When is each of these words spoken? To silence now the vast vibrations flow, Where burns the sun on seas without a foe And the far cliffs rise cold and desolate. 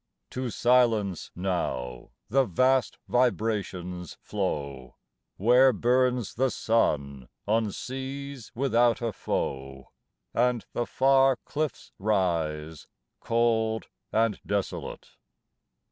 To 0.31 0.49
silence 0.49 1.29
now 1.35 2.09
the 2.27 2.43
vast 2.45 2.97
vibrations 3.07 4.17
flow, 4.19 4.95
Where 5.37 5.71
burns 5.71 6.33
the 6.33 6.49
sun 6.49 7.29
on 7.47 7.71
seas 7.71 8.51
without 8.55 9.03
a 9.03 9.13
foe 9.13 9.91
And 10.33 10.65
the 10.73 10.87
far 10.87 11.35
cliffs 11.45 11.91
rise 11.99 12.87
cold 13.19 13.89
and 14.11 14.41
desolate. 14.43 15.17